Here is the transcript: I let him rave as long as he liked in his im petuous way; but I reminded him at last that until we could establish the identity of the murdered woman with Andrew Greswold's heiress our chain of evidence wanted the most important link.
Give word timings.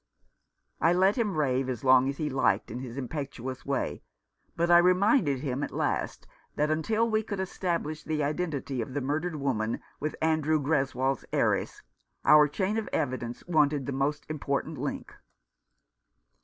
I 0.81 0.93
let 0.93 1.15
him 1.15 1.35
rave 1.37 1.69
as 1.69 1.83
long 1.83 2.09
as 2.09 2.17
he 2.17 2.27
liked 2.27 2.71
in 2.71 2.79
his 2.79 2.97
im 2.97 3.07
petuous 3.07 3.67
way; 3.67 4.01
but 4.55 4.71
I 4.71 4.79
reminded 4.79 5.41
him 5.41 5.61
at 5.61 5.69
last 5.69 6.25
that 6.55 6.71
until 6.71 7.07
we 7.07 7.21
could 7.21 7.39
establish 7.39 8.03
the 8.03 8.23
identity 8.23 8.81
of 8.81 8.95
the 8.95 9.01
murdered 9.01 9.35
woman 9.35 9.79
with 9.99 10.15
Andrew 10.19 10.59
Greswold's 10.59 11.23
heiress 11.31 11.83
our 12.25 12.47
chain 12.47 12.79
of 12.79 12.89
evidence 12.91 13.45
wanted 13.45 13.85
the 13.85 13.91
most 13.91 14.25
important 14.27 14.79
link. 14.79 15.13